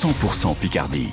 100% 0.00 0.56
Picardie. 0.56 1.10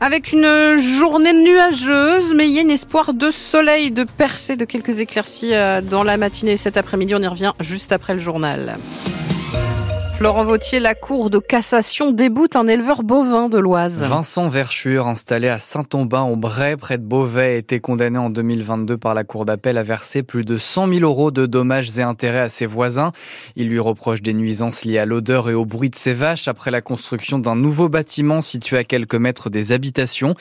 Avec 0.00 0.34
une 0.34 0.76
journée 0.76 1.32
nuageuse, 1.32 2.34
mais 2.34 2.46
il 2.46 2.52
y 2.52 2.58
a 2.58 2.62
un 2.62 2.68
espoir 2.68 3.14
de 3.14 3.30
soleil, 3.30 3.90
de 3.90 4.04
percée, 4.04 4.56
de 4.56 4.66
quelques 4.66 5.00
éclaircies 5.00 5.54
euh, 5.54 5.80
dans 5.80 6.02
la 6.02 6.18
matinée 6.18 6.58
cet 6.58 6.76
après-midi. 6.76 7.14
On 7.14 7.22
y 7.22 7.26
revient 7.26 7.52
juste 7.58 7.90
après 7.90 8.12
le 8.12 8.20
journal. 8.20 8.76
Laurent 10.20 10.44
Vautier, 10.44 10.80
la 10.80 10.96
cour 10.96 11.30
de 11.30 11.38
cassation 11.38 12.10
déboute 12.10 12.56
un 12.56 12.66
éleveur 12.66 13.04
bovin 13.04 13.48
de 13.48 13.56
l'Oise. 13.56 14.02
Vincent 14.02 14.48
Verschure, 14.48 15.06
installé 15.06 15.46
à 15.46 15.60
Saint-Aubin 15.60 16.22
au 16.22 16.34
Bray, 16.34 16.76
près 16.76 16.98
de 16.98 17.04
Beauvais, 17.04 17.54
a 17.54 17.54
été 17.54 17.78
condamné 17.78 18.18
en 18.18 18.28
2022 18.28 18.98
par 18.98 19.14
la 19.14 19.22
cour 19.22 19.44
d'appel 19.44 19.78
à 19.78 19.84
verser 19.84 20.24
plus 20.24 20.44
de 20.44 20.58
100 20.58 20.88
000 20.88 21.00
euros 21.02 21.30
de 21.30 21.46
dommages 21.46 21.96
et 22.00 22.02
intérêts 22.02 22.40
à 22.40 22.48
ses 22.48 22.66
voisins. 22.66 23.12
Il 23.54 23.68
lui 23.68 23.78
reproche 23.78 24.20
des 24.20 24.34
nuisances 24.34 24.84
liées 24.84 24.98
à 24.98 25.06
l'odeur 25.06 25.50
et 25.50 25.54
au 25.54 25.64
bruit 25.64 25.90
de 25.90 25.96
ses 25.96 26.14
vaches 26.14 26.48
après 26.48 26.72
la 26.72 26.80
construction 26.80 27.38
d'un 27.38 27.54
nouveau 27.54 27.88
bâtiment 27.88 28.40
situé 28.40 28.76
à 28.76 28.82
quelques 28.82 29.14
mètres 29.14 29.50
des 29.50 29.70
habitations. 29.70 30.34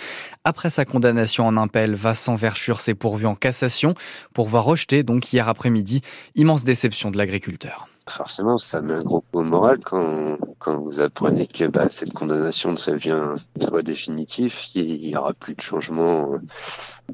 Après 0.44 0.72
sa 0.72 0.86
condamnation 0.86 1.45
en 1.45 1.55
appel, 1.55 1.94
Vincent 1.94 2.34
Verschure 2.34 2.81
s'est 2.81 2.95
pourvu 2.95 3.28
en 3.28 3.36
cassation 3.36 3.94
pour 4.34 4.48
voir 4.48 4.64
rejeter 4.64 5.03
donc 5.03 5.31
hier 5.31 5.48
après-midi. 5.48 6.02
Immense 6.34 6.64
déception 6.64 7.12
de 7.12 7.17
l'agriculteur. 7.17 7.88
Forcément, 8.09 8.57
ça 8.57 8.81
met 8.81 8.93
un 8.93 9.03
gros 9.03 9.21
coup 9.21 9.39
au 9.39 9.43
moral 9.43 9.79
quand, 9.84 10.38
quand 10.59 10.79
vous 10.79 10.99
apprenez 11.02 11.45
que 11.45 11.66
bah, 11.66 11.88
cette 11.89 12.13
condamnation 12.13 12.73
devient 12.73 13.33
soit 13.61 13.81
définitif, 13.83 14.73
il 14.75 15.09
n'y 15.09 15.16
aura 15.16 15.33
plus 15.33 15.55
de 15.55 15.61
changement 15.61 16.33
euh, 16.33 16.38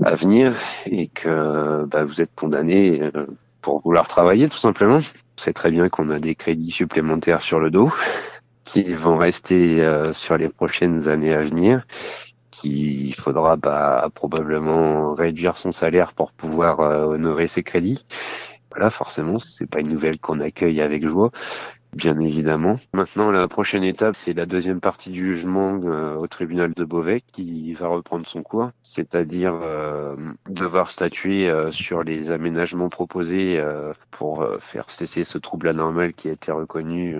à 0.03 0.16
venir 0.16 0.55
et 0.85 1.07
que 1.07 1.85
bah, 1.85 2.03
vous 2.03 2.21
êtes 2.21 2.33
condamné 2.35 3.02
euh, 3.02 3.25
pour 3.61 3.81
vouloir 3.81 4.07
travailler 4.07 4.47
tout 4.49 4.57
simplement. 4.57 4.99
C'est 5.35 5.53
très 5.53 5.71
bien 5.71 5.89
qu'on 5.89 6.11
a 6.11 6.19
des 6.19 6.35
crédits 6.35 6.71
supplémentaires 6.71 7.41
sur 7.41 7.59
le 7.59 7.71
dos 7.71 7.91
qui 8.63 8.94
vont 8.94 9.17
rester 9.17 9.81
euh, 9.81 10.13
sur 10.13 10.38
les 10.38 10.49
prochaines 10.49 11.07
années 11.07 11.33
à 11.33 11.41
venir 11.41 11.85
qu'il 12.52 13.16
faudra 13.16 13.57
bah, 13.57 14.09
probablement 14.13 15.13
réduire 15.13 15.57
son 15.57 15.72
salaire 15.72 16.13
pour 16.13 16.31
pouvoir 16.31 16.80
honorer 16.80 17.47
ses 17.47 17.63
crédits. 17.63 18.05
Voilà, 18.75 18.89
forcément, 18.89 19.38
c'est 19.38 19.67
pas 19.67 19.81
une 19.81 19.89
nouvelle 19.89 20.19
qu'on 20.19 20.39
accueille 20.39 20.81
avec 20.81 21.07
joie 21.07 21.29
bien 21.95 22.19
évidemment. 22.19 22.80
Maintenant, 22.94 23.31
la 23.31 23.47
prochaine 23.47 23.83
étape, 23.83 24.16
c'est 24.16 24.33
la 24.33 24.45
deuxième 24.45 24.80
partie 24.80 25.09
du 25.09 25.33
jugement 25.33 25.80
euh, 25.83 26.16
au 26.16 26.27
tribunal 26.27 26.73
de 26.73 26.83
Beauvais 26.83 27.22
qui 27.31 27.73
va 27.73 27.88
reprendre 27.88 28.27
son 28.27 28.44
cours, 28.44 28.72
c'est-à-dire 28.81 29.58
euh, 29.63 30.16
devoir 30.50 30.91
statuer 30.91 31.50
euh, 31.50 31.72
sur 31.72 32.03
les 32.03 32.31
aménagements 32.31 32.89
proposés 32.89 33.61
pour 34.11 34.45
faire 34.59 34.89
cesser 34.89 35.23
ce 35.23 35.38
trouble 35.38 35.67
anormal 35.67 36.13
qui 36.13 36.30
a 36.30 36.31
été 36.31 36.52
reconnu 36.52 37.17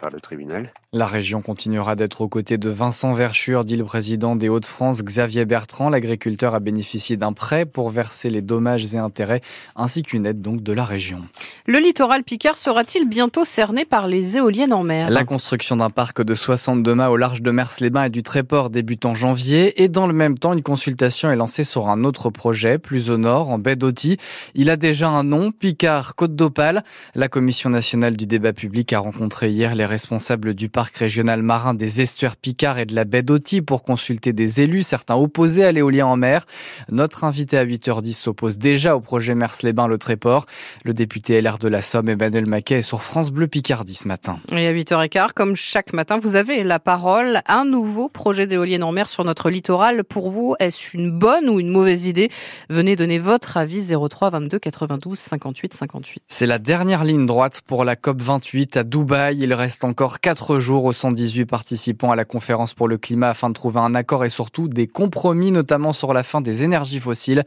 par 0.00 0.10
le 0.10 0.20
tribunal. 0.20 0.72
La 0.92 1.06
région 1.06 1.42
continuera 1.42 1.96
d'être 1.96 2.20
aux 2.20 2.28
côtés 2.28 2.58
de 2.58 2.70
Vincent 2.70 3.12
Verschure, 3.12 3.64
dit 3.64 3.76
le 3.76 3.84
président 3.84 4.36
des 4.36 4.48
Hauts-de-France, 4.48 5.02
Xavier 5.02 5.44
Bertrand. 5.44 5.90
L'agriculteur 5.90 6.54
a 6.54 6.60
bénéficié 6.60 7.16
d'un 7.16 7.32
prêt 7.32 7.66
pour 7.66 7.90
verser 7.90 8.30
les 8.30 8.42
dommages 8.42 8.94
et 8.94 8.98
intérêts, 8.98 9.40
ainsi 9.74 10.02
qu'une 10.02 10.26
aide 10.26 10.40
donc 10.40 10.62
de 10.62 10.72
la 10.72 10.84
région. 10.84 11.22
Le 11.66 11.78
littoral 11.78 12.24
Picard 12.24 12.58
sera-t-il 12.58 13.08
bientôt 13.08 13.44
cerné 13.44 13.84
par 13.84 14.05
les 14.06 14.36
éoliennes 14.36 14.72
en 14.72 14.82
mer. 14.82 15.10
La 15.10 15.24
construction 15.24 15.76
d'un 15.76 15.90
parc 15.90 16.22
de 16.22 16.34
62 16.34 16.94
mâts 16.94 17.10
au 17.10 17.16
large 17.16 17.42
de 17.42 17.50
Mers-les-Bains 17.50 18.04
et 18.04 18.10
du 18.10 18.22
Tréport 18.22 18.70
débute 18.70 19.04
en 19.04 19.14
janvier 19.14 19.82
et 19.82 19.88
dans 19.88 20.06
le 20.06 20.12
même 20.12 20.38
temps, 20.38 20.52
une 20.52 20.62
consultation 20.62 21.30
est 21.30 21.36
lancée 21.36 21.64
sur 21.64 21.88
un 21.88 22.04
autre 22.04 22.30
projet 22.30 22.78
plus 22.78 23.10
au 23.10 23.16
nord, 23.16 23.50
en 23.50 23.58
baie 23.58 23.76
d'Auty. 23.76 24.16
Il 24.54 24.70
a 24.70 24.76
déjà 24.76 25.08
un 25.08 25.24
nom, 25.24 25.50
Picard 25.50 26.14
Côte 26.14 26.36
d'Opale. 26.36 26.84
La 27.14 27.28
Commission 27.28 27.70
nationale 27.70 28.16
du 28.16 28.26
débat 28.26 28.52
public 28.52 28.92
a 28.92 28.98
rencontré 28.98 29.50
hier 29.50 29.74
les 29.74 29.86
responsables 29.86 30.54
du 30.54 30.68
parc 30.68 30.96
régional 30.96 31.42
marin 31.42 31.74
des 31.74 32.00
estuaires 32.00 32.36
Picard 32.36 32.78
et 32.78 32.86
de 32.86 32.94
la 32.94 33.04
baie 33.04 33.22
d'Auty 33.22 33.62
pour 33.62 33.82
consulter 33.82 34.32
des 34.32 34.62
élus, 34.62 34.82
certains 34.82 35.16
opposés 35.16 35.64
à 35.64 35.72
l'éolien 35.72 36.06
en 36.06 36.16
mer. 36.16 36.46
Notre 36.90 37.24
invité 37.24 37.58
à 37.58 37.66
8h10 37.66 38.14
s'oppose 38.14 38.58
déjà 38.58 38.96
au 38.96 39.00
projet 39.00 39.34
Mers-les-Bains 39.34 39.88
le 39.88 39.98
Tréport. 39.98 40.46
Le 40.84 40.94
député 40.94 41.40
LR 41.40 41.58
de 41.58 41.68
la 41.68 41.82
Somme, 41.82 42.08
Emmanuel 42.08 42.46
Maquet, 42.46 42.76
est 42.76 42.82
sur 42.82 43.02
France 43.02 43.30
Bleu 43.30 43.46
Picardie 43.46 43.95
ce 43.96 44.06
matin. 44.06 44.38
Et 44.52 44.66
à 44.66 44.72
8h15, 44.72 45.32
comme 45.34 45.56
chaque 45.56 45.92
matin, 45.92 46.20
vous 46.20 46.36
avez 46.36 46.62
la 46.62 46.78
parole. 46.78 47.40
Un 47.46 47.64
nouveau 47.64 48.08
projet 48.08 48.46
d'éolienne 48.46 48.84
en 48.84 48.92
mer 48.92 49.08
sur 49.08 49.24
notre 49.24 49.50
littoral. 49.50 50.04
Pour 50.04 50.30
vous, 50.30 50.54
est-ce 50.60 50.96
une 50.96 51.10
bonne 51.10 51.48
ou 51.48 51.58
une 51.58 51.70
mauvaise 51.70 52.06
idée? 52.06 52.30
Venez 52.70 52.94
donner 52.94 53.18
votre 53.18 53.56
avis 53.56 53.92
03 53.92 54.30
22 54.30 54.58
92 54.58 55.18
58 55.18 55.74
58. 55.74 56.22
C'est 56.28 56.46
la 56.46 56.58
dernière 56.58 57.04
ligne 57.04 57.26
droite 57.26 57.62
pour 57.66 57.84
la 57.84 57.96
COP 57.96 58.20
28 58.20 58.76
à 58.76 58.84
Dubaï. 58.84 59.38
Il 59.38 59.52
reste 59.52 59.82
encore 59.82 60.20
4 60.20 60.58
jours 60.58 60.84
aux 60.84 60.92
118 60.92 61.46
participants 61.46 62.12
à 62.12 62.16
la 62.16 62.24
conférence 62.24 62.74
pour 62.74 62.88
le 62.88 62.98
climat 62.98 63.30
afin 63.30 63.48
de 63.48 63.54
trouver 63.54 63.80
un 63.80 63.94
accord 63.94 64.24
et 64.24 64.30
surtout 64.30 64.68
des 64.68 64.86
compromis, 64.86 65.50
notamment 65.50 65.92
sur 65.92 66.12
la 66.12 66.22
fin 66.22 66.40
des 66.40 66.62
énergies 66.62 67.00
fossiles. 67.00 67.44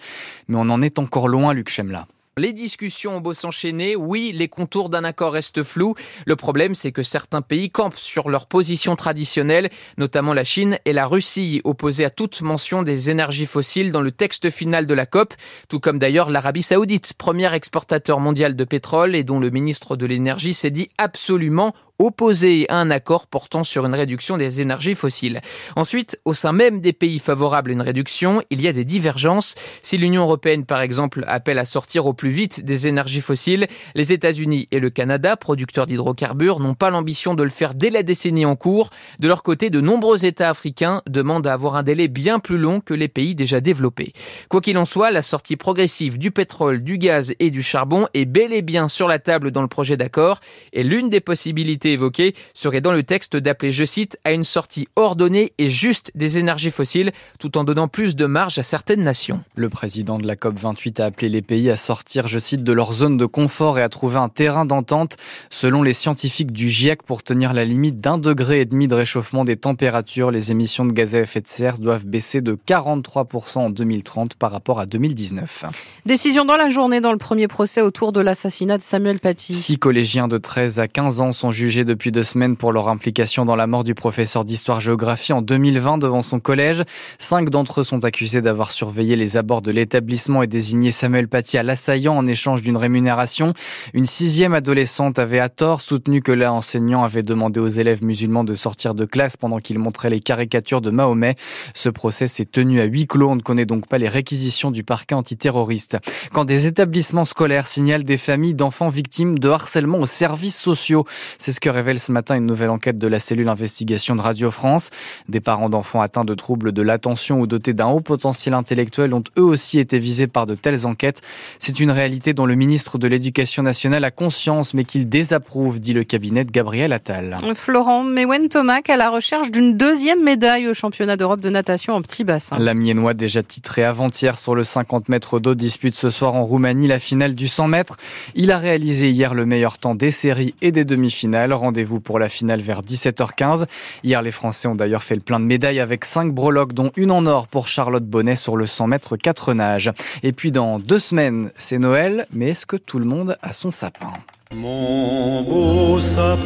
Mais 0.48 0.56
on 0.58 0.70
en 0.70 0.82
est 0.82 1.00
encore 1.00 1.28
loin, 1.28 1.54
Luc 1.54 1.70
Chemla. 1.70 2.08
Les 2.40 2.54
discussions 2.54 3.18
ont 3.18 3.20
beau 3.20 3.34
s'enchaîner, 3.34 3.98
oui, 3.98 4.32
les 4.34 4.48
contours 4.48 4.88
d'un 4.88 5.04
accord 5.04 5.34
restent 5.34 5.62
flous. 5.62 5.96
Le 6.26 6.38
problème, 6.38 6.74
c'est 6.74 6.94
que 6.94 7.04
certains 7.04 7.42
pays 7.42 7.70
campent 7.70 7.98
sur 7.98 8.30
leur 8.30 8.48
position 8.48 8.96
traditionnelle, 8.96 9.70
notamment 9.98 10.34
la 10.34 10.46
Chine 10.46 10.80
et 10.86 10.94
la 10.94 11.06
Russie, 11.06 11.60
opposées 11.66 12.06
à 12.06 12.10
toute 12.10 12.42
mention 12.42 12.82
des 12.82 13.10
énergies 13.10 13.46
fossiles 13.46 13.92
dans 13.92 14.00
le 14.00 14.12
texte 14.12 14.50
final 14.52 14.88
de 14.88 14.94
la 14.94 15.06
COP, 15.06 15.34
tout 15.68 15.82
comme 15.82 16.00
d'ailleurs 16.00 16.30
l'Arabie 16.30 16.64
saoudite, 16.64 17.12
premier 17.18 17.54
exportateur 17.54 18.22
mondial 18.22 18.56
de 18.56 18.64
pétrole 18.64 19.18
et 19.18 19.26
dont 19.26 19.42
le 19.42 19.50
ministre 19.50 19.98
de 19.98 20.06
l'énergie 20.06 20.54
s'est 20.54 20.72
dit 20.72 20.88
absolument 20.98 21.74
opposé 22.00 22.66
à 22.70 22.78
un 22.78 22.90
accord 22.92 23.28
portant 23.28 23.66
sur 23.66 23.86
une 23.86 23.94
réduction 23.94 24.38
des 24.38 24.62
énergies 24.62 24.96
fossiles. 24.96 25.42
Ensuite, 25.76 26.20
au 26.24 26.34
sein 26.34 26.54
même 26.54 26.80
des 26.80 26.94
pays 26.94 27.20
favorables 27.20 27.70
à 27.70 27.74
une 27.74 27.82
réduction, 27.82 28.42
il 28.50 28.62
y 28.62 28.70
a 28.70 28.74
des 28.74 28.86
divergences. 28.86 29.56
Si 29.82 29.98
l'Union 29.98 30.24
européenne, 30.24 30.66
par 30.66 30.82
exemple, 30.82 31.26
appelle 31.28 31.60
à 31.60 31.66
sortir 31.66 32.06
au 32.06 32.14
plus 32.14 32.30
vite 32.30 32.64
des 32.64 32.88
énergies 32.88 33.20
fossiles, 33.20 33.68
les 33.96 34.14
États-Unis 34.14 34.70
et 34.72 34.80
le 34.80 34.90
Canada, 34.90 35.36
producteurs 35.36 35.86
d'hydrocarbures, 35.86 36.60
n'ont 36.60 36.74
pas 36.74 36.90
l'ambition 36.90 37.34
de 37.34 37.44
le 37.44 37.50
faire 37.50 37.74
dès 37.74 37.90
la 37.90 38.02
décennie 38.02 38.46
en 38.46 38.56
cours. 38.56 38.90
De 39.20 39.28
leur 39.28 39.44
côté, 39.44 39.70
de 39.70 39.82
nombreux 39.82 40.26
États 40.26 40.50
africains 40.50 41.02
demandent 41.08 41.48
à 41.48 41.54
avoir 41.54 41.76
un 41.76 41.84
délai 41.84 42.08
bien 42.08 42.40
plus 42.40 42.58
long 42.58 42.80
que 42.80 42.94
les 42.94 43.10
pays 43.10 43.36
déjà 43.36 43.60
développés. 43.60 44.14
Quoi 44.48 44.62
qu'il 44.62 44.78
en 44.78 44.86
soit, 44.86 45.12
la 45.12 45.22
sortie 45.22 45.58
progressive 45.58 46.18
du 46.18 46.32
pétrole, 46.32 46.82
du 46.82 46.98
gaz 46.98 47.34
et 47.40 47.52
du 47.52 47.62
charbon 47.62 48.08
est 48.14 48.26
bel 48.26 48.54
et 48.54 48.62
bien 48.62 48.88
sur 48.88 49.10
la 49.10 49.20
table 49.20 49.52
dans 49.52 49.62
le 49.62 49.68
projet 49.68 49.98
d'accord 49.98 50.40
et 50.72 50.84
l'une 50.84 51.10
des 51.10 51.20
possibilités 51.20 51.89
évoqué 51.94 52.36
serait 52.54 52.82
dans 52.82 52.92
le 52.92 53.04
texte 53.04 53.38
d'appeler, 53.38 53.72
je 53.72 53.86
cite, 53.86 54.18
à 54.24 54.32
une 54.32 54.44
sortie 54.44 54.88
ordonnée 54.96 55.54
et 55.58 55.70
juste 55.70 56.12
des 56.16 56.38
énergies 56.38 56.72
fossiles, 56.72 57.12
tout 57.40 57.58
en 57.58 57.64
donnant 57.64 57.88
plus 57.88 58.16
de 58.16 58.26
marge 58.26 58.58
à 58.60 58.64
certaines 58.64 59.04
nations. 59.04 59.42
Le 59.56 59.70
président 59.70 60.18
de 60.18 60.28
la 60.28 60.36
COP28 60.36 61.02
a 61.02 61.06
appelé 61.06 61.30
les 61.30 61.42
pays 61.42 61.70
à 61.70 61.78
sortir, 61.78 62.28
je 62.28 62.40
cite, 62.40 62.64
de 62.64 62.74
leur 62.74 62.94
zone 62.94 63.18
de 63.18 63.26
confort 63.26 63.80
et 63.80 63.82
à 63.82 63.90
trouver 63.90 64.18
un 64.18 64.30
terrain 64.30 64.66
d'entente, 64.66 65.18
selon 65.50 65.84
les 65.84 65.94
scientifiques 65.94 66.52
du 66.52 66.70
GIEC, 66.70 67.04
pour 67.04 67.24
tenir 67.24 67.54
la 67.54 67.66
limite 67.66 68.00
d'un 68.00 68.18
degré 68.18 68.62
et 68.62 68.66
demi 68.66 68.88
de 68.88 68.96
réchauffement 68.96 69.44
des 69.44 69.58
températures. 69.58 70.32
Les 70.32 70.52
émissions 70.52 70.86
de 70.86 70.94
gaz 70.94 71.16
à 71.16 71.20
effet 71.20 71.42
de 71.42 71.48
serre 71.48 71.78
doivent 71.80 72.06
baisser 72.06 72.42
de 72.42 72.56
43% 72.56 73.58
en 73.60 73.70
2030 73.70 74.36
par 74.36 74.52
rapport 74.52 74.80
à 74.80 74.86
2019. 74.86 75.66
Décision 76.06 76.46
dans 76.46 76.58
la 76.58 76.70
journée 76.70 77.02
dans 77.02 77.12
le 77.12 77.18
premier 77.18 77.48
procès 77.48 77.82
autour 77.82 78.12
de 78.12 78.22
l'assassinat 78.22 78.78
de 78.78 78.84
Samuel 78.84 79.20
Paty. 79.20 79.54
Six 79.54 79.78
collégiens 79.78 80.28
de 80.28 80.38
13 80.38 80.80
à 80.80 80.88
15 80.88 81.22
ans 81.22 81.32
sont 81.32 81.52
jugés 81.52 81.79
depuis 81.86 82.12
deux 82.12 82.24
semaines 82.24 82.56
pour 82.56 82.72
leur 82.72 82.90
implication 82.90 83.46
dans 83.46 83.56
la 83.56 83.68
mort 83.68 83.84
du 83.84 83.96
professeur 83.96 84.46
d'histoire-géographie 84.46 85.34
en 85.34 85.42
2020 85.42 85.98
devant 85.98 86.22
son 86.22 86.40
collège. 86.40 86.84
Cinq 87.18 87.50
d'entre 87.50 87.82
eux 87.82 87.84
sont 87.84 88.04
accusés 88.06 88.42
d'avoir 88.42 88.72
surveillé 88.72 89.16
les 89.16 89.38
abords 89.38 89.62
de 89.62 89.72
l'établissement 89.72 90.44
et 90.44 90.48
désigné 90.48 90.92
Samuel 90.92 91.28
Paty 91.28 91.58
à 91.58 91.64
l'assaillant 91.64 92.16
en 92.16 92.28
échange 92.28 92.62
d'une 92.62 92.78
rémunération. 92.78 93.54
Une 93.94 94.06
sixième 94.06 94.54
adolescente 94.54 95.20
avait 95.20 95.40
à 95.40 95.50
tort 95.50 95.82
soutenu 95.82 96.22
que 96.22 96.32
l'enseignant 96.32 97.04
avait 97.04 97.24
demandé 97.24 97.60
aux 97.60 97.68
élèves 97.68 98.04
musulmans 98.04 98.44
de 98.44 98.56
sortir 98.56 98.96
de 98.96 99.06
classe 99.06 99.38
pendant 99.38 99.60
qu'ils 99.60 99.80
montraient 99.80 100.10
les 100.10 100.20
caricatures 100.20 100.82
de 100.82 100.90
Mahomet. 100.90 101.36
Ce 101.74 101.90
procès 101.90 102.28
s'est 102.28 102.46
tenu 102.46 102.80
à 102.82 102.86
huis 102.86 103.08
clos. 103.08 103.30
On 103.30 103.36
ne 103.36 103.42
connaît 103.42 103.66
donc 103.66 103.88
pas 103.88 103.98
les 103.98 104.10
réquisitions 104.10 104.72
du 104.72 104.84
parquet 104.84 105.16
antiterroriste. 105.16 105.98
Quand 106.34 106.46
des 106.46 106.68
établissements 106.68 107.26
scolaires 107.26 107.68
signalent 107.68 108.04
des 108.04 108.18
familles 108.18 108.54
d'enfants 108.54 108.90
victimes 108.90 109.40
de 109.40 109.50
harcèlement 109.50 110.00
aux 110.00 110.06
services 110.06 110.60
sociaux, 110.60 111.06
c'est 111.38 111.52
ce 111.52 111.60
que 111.60 111.69
révèle 111.70 112.00
ce 112.00 112.12
matin 112.12 112.36
une 112.36 112.46
nouvelle 112.46 112.70
enquête 112.70 112.98
de 112.98 113.08
la 113.08 113.20
cellule 113.20 113.50
investigation 113.50 114.16
de 114.16 114.22
Radio 114.22 114.52
France. 114.52 114.90
Des 115.28 115.40
parents 115.40 115.70
d'enfants 115.70 116.02
atteints 116.02 116.26
de 116.26 116.34
troubles 116.34 116.72
de 116.72 116.82
l'attention 116.82 117.40
ou 117.40 117.48
dotés 117.48 117.74
d'un 117.74 117.88
haut 117.88 118.02
potentiel 118.02 118.54
intellectuel 118.54 119.14
ont 119.14 119.24
eux 119.38 119.44
aussi 119.44 119.80
été 119.80 120.00
visés 120.00 120.28
par 120.28 120.46
de 120.46 120.56
telles 120.56 120.86
enquêtes. 120.86 121.22
C'est 121.60 121.80
une 121.80 121.92
réalité 121.92 122.34
dont 122.34 122.46
le 122.46 122.56
ministre 122.56 122.98
de 122.98 123.08
l'Éducation 123.08 123.64
nationale 123.64 124.04
a 124.04 124.12
conscience 124.12 124.74
mais 124.74 124.84
qu'il 124.84 125.10
désapprouve, 125.10 125.80
dit 125.80 125.94
le 125.94 126.04
cabinet 126.04 126.46
de 126.46 126.52
Gabriel 126.52 126.94
Attal. 126.94 127.38
Florent 127.56 128.04
Mewen 128.04 128.50
Tomac 128.50 128.90
à 128.90 128.98
la 128.98 129.10
recherche 129.10 129.52
d'une 129.52 129.78
deuxième 129.78 130.24
médaille 130.24 130.68
au 130.68 130.74
championnat 130.74 131.18
d'Europe 131.18 131.40
de 131.40 131.50
natation 131.50 131.94
en 131.94 132.02
petit 132.02 132.24
bassin. 132.24 132.58
La 132.60 132.74
Miennois, 132.74 133.14
déjà 133.14 133.44
titré 133.44 133.84
avant-hier 133.84 134.38
sur 134.38 134.56
le 134.56 134.64
50 134.64 135.10
mètres 135.10 135.40
d'eau, 135.40 135.56
dispute 135.56 135.96
ce 135.96 136.10
soir 136.10 136.36
en 136.36 136.44
Roumanie 136.44 136.88
la 136.88 137.00
finale 137.00 137.36
du 137.36 137.48
100 137.48 137.68
mètres. 137.68 137.98
Il 138.36 138.52
a 138.52 138.58
réalisé 138.58 139.10
hier 139.10 139.34
le 139.34 139.46
meilleur 139.46 139.78
temps 139.78 139.96
des 139.96 140.12
séries 140.12 140.56
et 140.62 140.72
des 140.72 140.86
demi-finales. 140.86 141.49
Rendez-vous 141.54 142.00
pour 142.00 142.20
la 142.20 142.30
finale 142.30 142.62
vers 142.62 142.82
17h15. 142.82 143.66
Hier, 144.04 144.22
les 144.22 144.32
Français 144.32 144.68
ont 144.68 144.76
d'ailleurs 144.76 145.04
fait 145.04 145.16
le 145.16 145.22
plein 145.22 145.40
de 145.40 145.46
médailles 145.46 145.80
avec 145.80 146.06
5 146.06 146.34
breloques, 146.34 146.74
dont 146.74 146.92
une 146.96 147.12
en 147.12 147.26
or 147.26 147.48
pour 147.48 147.68
Charlotte 147.68 148.06
Bonnet 148.06 148.36
sur 148.36 148.58
le 148.58 148.66
100 148.66 148.88
mètres 148.88 149.18
4 149.18 149.54
nages. 149.54 149.92
Et 150.24 150.32
puis 150.32 150.52
dans 150.52 150.80
deux 150.80 151.00
semaines, 151.00 151.52
c'est 151.58 151.80
Noël, 151.80 152.28
mais 152.34 152.50
est-ce 152.50 152.66
que 152.66 152.78
tout 152.78 153.00
le 153.00 153.06
monde 153.06 153.38
a 153.42 153.54
son 153.54 153.72
sapin? 153.72 154.14
Mon 154.56 155.44
beau 155.44 156.00
sapin, 156.00 156.40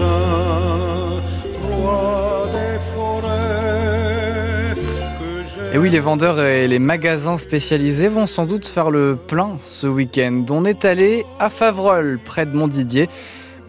roi 1.62 2.48
des 2.52 2.80
forêts. 2.94 3.34
Et 5.74 5.78
oui, 5.78 5.90
les 5.90 6.00
vendeurs 6.00 6.40
et 6.40 6.68
les 6.68 6.80
magasins 6.80 7.38
spécialisés 7.38 8.10
vont 8.10 8.28
sans 8.28 8.46
doute 8.46 8.68
faire 8.68 8.92
le 8.92 9.16
plein 9.16 9.58
ce 9.62 9.88
week-end. 9.88 10.46
On 10.50 10.66
est 10.66 10.86
allé 10.86 11.26
à 11.40 11.50
Favrol, 11.50 12.20
près 12.24 12.46
de 12.46 12.56
Montdidier, 12.56 13.10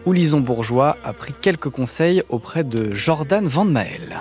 où 0.05 0.13
Lison 0.13 0.41
Bourgeois 0.41 0.97
a 1.03 1.13
pris 1.13 1.33
quelques 1.39 1.69
conseils 1.69 2.23
auprès 2.29 2.63
de 2.63 2.93
Jordan 2.93 3.45
Van 3.47 3.65
Mael 3.65 4.19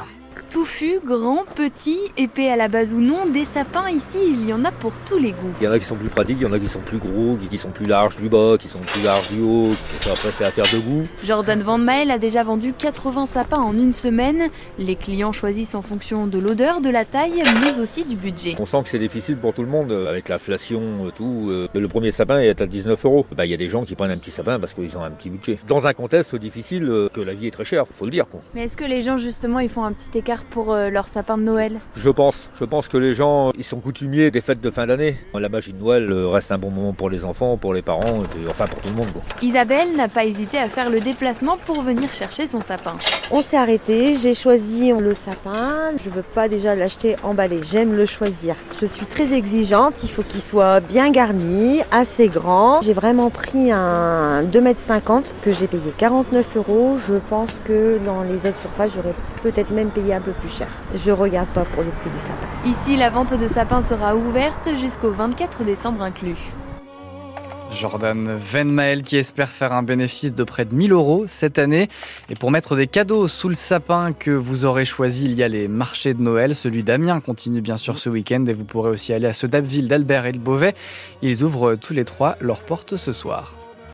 touffu, 0.55 1.01
grand, 1.05 1.45
petit, 1.57 1.99
épais 2.17 2.49
à 2.49 2.55
la 2.55 2.69
base 2.69 2.95
ou 2.95 3.01
non, 3.01 3.27
des 3.27 3.45
sapins 3.45 3.91
ici, 3.91 4.19
il 4.25 4.49
y 4.49 4.53
en 4.53 4.65
a 4.65 4.71
pour 4.71 4.93
tous 5.05 5.19
les 5.19 5.33
goûts. 5.33 5.51
Il 5.61 5.65
y 5.65 5.67
en 5.67 5.73
a 5.73 5.81
qui 5.81 5.85
sont 5.85 5.97
plus 5.97 6.09
pratiques, 6.09 6.37
il 6.41 6.45
y 6.45 6.47
en 6.47 6.53
a 6.53 6.61
qui 6.61 6.69
sont 6.69 6.79
plus 6.79 6.99
gros, 6.99 7.37
qui 7.51 7.59
sont 7.59 7.71
plus 7.71 7.87
larges 7.87 8.17
du 8.19 8.29
bas, 8.29 8.55
qui 8.57 8.69
sont 8.69 8.79
plus 8.79 9.03
larges 9.03 9.29
du 9.31 9.41
haut. 9.41 9.73
Après, 10.09 10.31
c'est 10.31 10.45
affaire 10.45 10.67
de 10.73 10.79
goût. 10.79 11.09
Jordan 11.25 11.61
Van 11.61 11.79
Mael 11.79 12.13
a 12.13 12.19
déjà 12.19 12.45
vendu 12.45 12.73
80 12.73 13.27
sapins 13.27 13.63
en 13.63 13.73
une 13.73 13.93
semaine. 13.93 14.49
Les 14.79 14.95
clients 14.95 15.33
choisissent 15.33 15.75
en 15.75 15.83
fonction 15.83 16.29
de 16.29 16.39
l'odeur, 16.39 16.81
de 16.81 16.89
la 16.89 17.05
taille, 17.05 17.43
mais 17.61 17.81
aussi 17.81 18.05
du 18.05 18.15
budget. 18.15 18.55
On 18.61 18.67
sent 18.67 18.85
que 18.85 18.91
c'est 18.91 19.01
difficile 19.01 19.37
pour 19.37 19.55
tout 19.55 19.63
le 19.63 19.69
monde 19.69 19.91
avec 19.91 20.29
l'inflation, 20.29 20.81
tout. 21.17 21.49
Euh, 21.49 21.67
le 21.75 21.89
premier 21.89 22.13
sapin 22.13 22.39
est 22.39 22.61
à 22.61 22.67
19 22.67 23.05
euros. 23.05 23.27
Bah, 23.37 23.45
il 23.45 23.51
y 23.51 23.55
a 23.55 23.57
des 23.57 23.69
gens 23.69 23.85
qui 23.85 23.97
prennent 23.97 24.13
un 24.13 24.19
petit 24.19 24.31
sapin 24.31 24.61
parce 24.61 24.73
qu'ils 24.73 24.97
ont 24.97 25.03
un 25.03 25.11
petit 25.11 25.31
budget. 25.31 25.59
Dans 25.67 25.89
un 25.89 25.95
contexte 25.95 26.37
difficile, 26.37 26.89
euh, 26.89 27.09
que 27.13 27.21
la 27.21 27.35
vie 27.35 27.49
est 27.49 27.51
très 27.51 27.65
chère, 27.65 27.87
faut 27.89 28.05
le 28.05 28.13
dire. 28.13 28.27
Mais 28.55 28.67
est-ce 28.67 28.77
que 28.77 28.85
les 28.85 29.01
gens 29.01 29.17
justement 29.17 29.59
ils 29.59 29.69
font 29.69 29.83
un 29.83 29.93
petit 29.93 30.17
écart 30.17 30.44
pour 30.51 30.73
euh, 30.73 30.91
leur 30.91 31.09
sapin 31.09 31.39
de 31.39 31.43
Noël 31.43 31.81
Je 31.97 32.11
pense. 32.11 32.51
Je 32.59 32.65
pense 32.65 32.89
que 32.89 32.97
les 32.97 33.15
gens, 33.15 33.51
ils 33.57 33.65
sont 33.65 33.81
coutumiers 33.81 34.31
des 34.31 34.41
fêtes 34.41 34.61
de 34.61 34.71
fin 34.71 34.87
d'année. 34.87 35.17
La 35.35 35.49
magie 35.49 35.73
de 35.73 35.79
Noël 35.79 36.11
euh, 36.11 36.29
reste 36.29 36.53
un 36.53 36.59
bon 36.59 36.71
moment 36.71 36.93
pour 36.93 37.11
les 37.11 37.25
enfants, 37.25 37.57
pour 37.57 37.75
les 37.75 37.83
parents, 37.83 38.23
enfin 38.49 38.67
pour 38.67 38.81
tout 38.81 38.89
le 38.89 38.95
monde. 38.95 39.09
Isabelle 39.43 39.97
n'a 39.97 40.09
pas 40.09 40.25
hésité 40.25 40.59
à 40.59 40.69
faire 40.69 40.91
le 40.91 41.01
déplacement 41.01 41.57
pour 41.57 41.83
venir 41.83 42.13
chercher 42.13 42.47
son 42.47 42.61
sapin. 42.61 42.95
On 43.31 43.43
s'est 43.43 43.57
arrêté, 43.57 44.15
j'ai 44.15 44.35
choisi 44.35 44.93
le 44.93 45.15
sapin. 45.15 45.93
Je 46.03 46.11
veux 46.11 46.23
pas 46.23 46.49
déjà 46.49 46.75
l'acheter 46.75 47.17
emballé, 47.23 47.61
j'aime 47.63 47.97
le 47.97 48.07
choisir. 48.07 48.55
Je 48.81 48.87
suis 48.87 49.07
très 49.07 49.33
exigeante, 49.33 50.03
il 50.03 50.09
faut 50.09 50.23
qu'il 50.23 50.41
soit 50.41 50.81
bien 50.81 51.11
garni, 51.11 51.81
assez 51.91 52.29
grand. 52.29 52.81
J'ai 52.83 52.93
vraiment 52.93 53.31
pris 53.31 53.73
un 53.73 54.43
2,50 54.43 55.17
m 55.17 55.23
que 55.43 55.53
j'ai 55.53 55.67
payé 55.67 55.83
49 55.97 56.57
euros. 56.57 56.97
Je 57.07 57.15
pense 57.29 57.61
que 57.65 57.99
dans 58.05 58.23
les 58.23 58.47
autres 58.47 58.61
surfaces, 58.61 58.93
j'aurais 58.95 59.15
peut-être 59.43 59.71
même 59.71 59.91
payé 59.91 60.15
un 60.15 60.21
peu 60.21 60.33
plus 60.41 60.51
cher. 60.51 60.69
Je 61.05 61.11
regarde 61.11 61.49
pas 61.49 61.65
pour 61.65 61.83
le 61.83 61.91
prix 61.91 62.11
du 62.11 62.19
sapin. 62.19 62.47
Ici, 62.65 62.97
la 62.97 63.11
vente 63.11 63.35
de 63.35 63.49
sapins 63.49 63.83
sera 63.83 64.15
ouverte 64.17 64.71
jusqu'au 64.77 65.11
24 65.11 65.65
décembre 65.65 66.03
inclus. 66.03 66.39
Jordan 67.75 68.37
Venmael 68.37 69.03
qui 69.03 69.17
espère 69.17 69.49
faire 69.49 69.73
un 69.73 69.83
bénéfice 69.83 70.35
de 70.35 70.45
près 70.45 70.65
de 70.65 70.75
1000 70.75 70.93
euros 70.93 71.25
cette 71.27 71.59
année. 71.59 71.89
Et 72.31 72.35
pour 72.35 72.51
mettre 72.51 72.77
des 72.77 72.87
cadeaux 72.87 73.29
sous 73.29 73.49
le 73.49 73.55
sapin 73.55 74.13
que 74.13 74.31
vous 74.31 74.65
aurez 74.65 74.85
choisi, 74.85 75.25
il 75.25 75.35
y 75.35 75.43
a 75.43 75.49
les 75.49 75.69
marchés 75.69 76.15
de 76.15 76.23
Noël. 76.23 76.55
Celui 76.55 76.85
d'Amiens 76.85 77.21
continue 77.21 77.61
bien 77.61 77.77
sûr 77.77 77.99
ce 77.99 78.09
week-end 78.09 78.45
et 78.47 78.53
vous 78.53 78.65
pourrez 78.65 78.91
aussi 78.91 79.13
aller 79.13 79.27
à 79.27 79.33
ceux 79.33 79.49
d'Abbeville, 79.49 79.89
d'Albert 79.89 80.27
et 80.27 80.33
de 80.33 80.39
Beauvais. 80.39 80.75
Ils 81.23 81.43
ouvrent 81.43 81.75
tous 81.75 81.95
les 81.95 82.05
trois 82.05 82.37
leurs 82.41 82.63
portes 82.63 82.97
ce 82.97 83.13
soir. 83.13 83.55